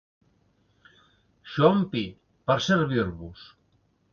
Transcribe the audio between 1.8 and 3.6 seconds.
Pi, per a servir-vos.